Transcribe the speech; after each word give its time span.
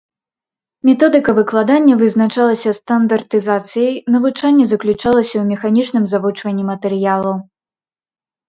Методыка 0.87 1.29
выкладання 1.39 1.97
вызначалася 1.99 2.73
стандартызацыяй, 2.79 3.93
навучанне 4.15 4.65
заключалася 4.73 5.33
ў 5.39 5.45
механічным 5.53 6.03
завучванні 6.15 6.63
матэрыялу. 6.73 7.33